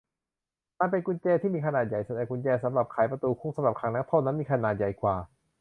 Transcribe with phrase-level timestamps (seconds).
[0.79, 5.15] มันเป็นกุญแจที่มีขนาดใหญ่ แต่กุญแจสำหรับไขประตูคุกสำหรับขังนักโทษนั้นมีขนาดใหญ่กว่า